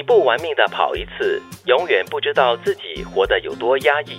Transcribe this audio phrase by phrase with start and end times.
[0.00, 4.16] 你不玩命的跑一次，永远不知道自己活得有多压抑。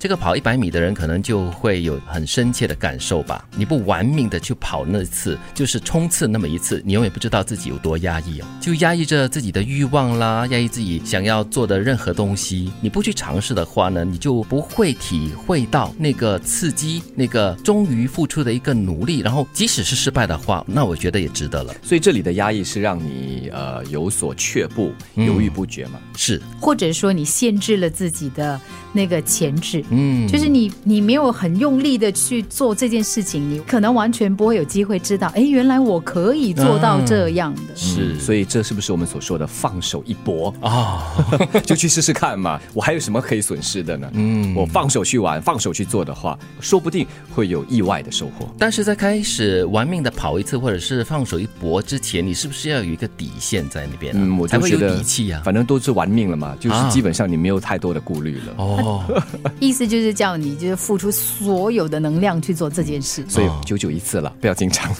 [0.00, 3.46] 这个跑一百米的人可能就会有很深切的感受吧。
[3.54, 12.72] 你不玩命的去跑那次，就是冲刺那么一次，你永远不知道自己有多压抑哦，就压抑着自己的欲望啦，压抑自己想要做的任何东西。
[12.80, 19.20] 你不去尝试的话呢，你就不会体会到那个刺激，那个终于付出的一个努力。
[19.20, 21.74] 然后即使是失败的话，那我觉得也值得了。
[21.82, 26.00] 所以这里的压抑是让你呃有所却步、犹豫不决嘛？
[26.16, 28.58] 是，或者说你限制了自己的
[28.94, 29.84] 那个前置。
[29.90, 37.76] 嗯，就是你，你没有很用力的去做这件事情，你可能完全不会有机会知道，哎，原来我可以做到这样的。
[37.76, 41.04] 是，所以这是不是我们所说的放手一搏啊？
[41.64, 44.10] 就去试试看嘛，我还有什么可以损失的呢？
[44.14, 48.48] 嗯，我放手去玩，放手去做的话，说不定会有意外的收获。
[48.58, 54.14] 但是在开始玩命的跑一次，或者是放手一搏之前，你是不是要有一个底线在那边？
[54.16, 55.42] 嗯，我才会有就觉得底气啊。
[55.44, 58.54] 反正都是玩命了嘛，就是啊基本上你没有太多的顾虑了。
[58.56, 59.04] 哦，
[59.58, 63.24] 意思就是叫你就是付出所有的能量去做这件事。
[63.28, 64.94] 所以九九一次了，不要经常，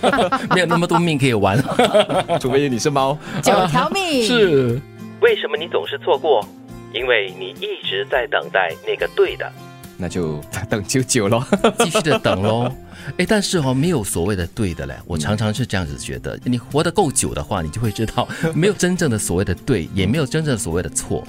[0.54, 1.62] 没有那么多命可以玩。
[2.40, 3.16] 除非你是猫。
[3.42, 4.80] 九条命 是，
[5.20, 6.46] 为什么你总是错过？
[6.94, 9.50] 因为你一直在等待那个对的。
[9.98, 11.42] 那就等九九咯。
[11.78, 12.70] 继续的等喽。
[13.16, 14.94] 哎，但是哦，没有所谓的对的嘞。
[15.06, 21.26] 我常常是这样子觉得，你活得够久的话，你就会知道，没有真正的所谓的对，也没有真正的所谓的错。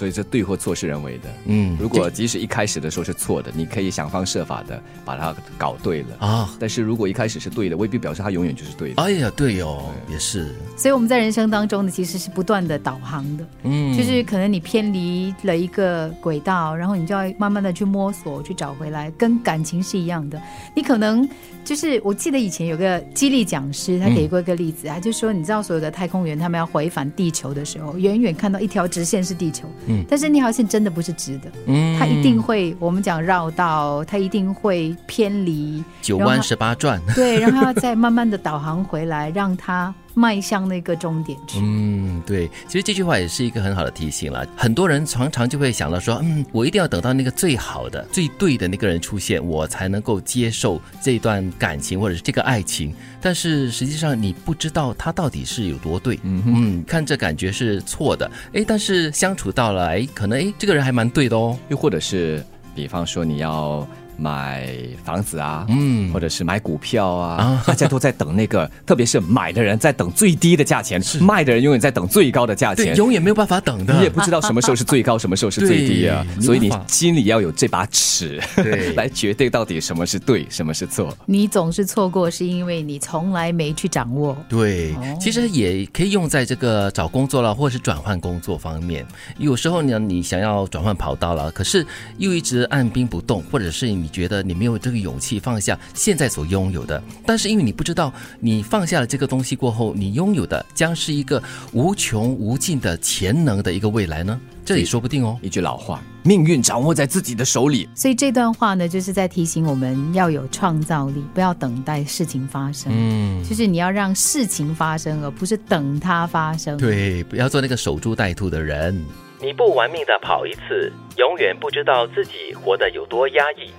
[0.00, 1.28] 所以这对或错是人为的。
[1.44, 6.16] 嗯如果即使一开始的时候是错的，你可以想方设法的把它搞对了。
[6.26, 9.02] 啊，但是如果一开始是对的，未必表示它永远就是对的。
[9.02, 20.40] 哎呀，对哦，也是，所以我们在人生当中呢，其实是不断的导航的，嗯，就是可能你偏离了一个轨道，然后你就要慢慢的去摸索，去找回来，跟感情是一样的。
[20.74, 21.28] 你可能
[21.62, 37.00] 就是我记得以前有个激励讲师，他给过一个例子，他就说，你知道所有的太空员他们要回返地球的时候，远远看到一条直线是地球，嗯但是那条线真的不是直的，嗯它一定会我们讲绕道，它一定会偏离，九弯十八转。
[37.14, 41.58] 对，然后要再慢慢的导航回来，让它迈向那个终点去。
[41.62, 44.46] 嗯，对，其实这句话也是一个很好的提醒了。
[44.56, 52.94] 很多人常常就会想到说，嗯，我一定要等到那个最好的、最对的那个人出现，我才能够接受这段感情或者是这个爱情。
[53.20, 61.56] 但是实际上你不知道他到底是有多对，嗯嗯，看这感觉是错的，哎，但是相处到了，哎，可能哎这个人还蛮对的哦。
[61.68, 62.44] 又或者是，
[62.74, 63.86] 比方说你要
[64.20, 64.68] 买
[65.02, 72.96] 房子啊，嗯或者是买股票啊，啊大家都在等那个，特别是买的人在等最低的价钱，卖的人永远在等最高的价对，钱。
[72.96, 73.94] 永远没有办法等的。
[73.94, 81.16] 你也不知道什么时候是最高，什么时候是最低啊， 所以你心里要有这把尺，对 来决定到底什么是对，什么是错。
[81.24, 84.36] 你总是错过，是因为你从来没去掌握。
[84.48, 89.06] 对哦，其实也可以用在这个找工作了，或者是转换工作方面。
[89.38, 91.86] 有时候呢，你想要转换跑道了，可是
[92.18, 104.38] 又一直按兵不动，或者是你觉得你没有这个勇气放下现在所拥有的，但是因为你不知道，你放下了这个东西过后，你拥有的将是一个无穷无尽的潜能的一个未来呢？
[104.64, 105.36] 这也说不定哦。
[105.42, 107.88] 一句老话，命运掌握在自己的手里。
[107.94, 112.92] 所以这段话呢，就是在提醒我们要有创造力，不要等待事情发生。
[112.94, 116.76] 嗯，就是你要让事情发生，而不是等它发生。
[116.76, 119.04] 对，不要做那个守株待兔的人。
[119.42, 123.70] 你不玩命的跑一次，永远不知道自己活得有多压抑。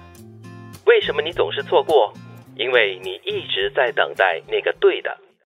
[0.86, 2.14] 为什么你总是错过？
[2.56, 5.18] 因为你一直在等待那个对的。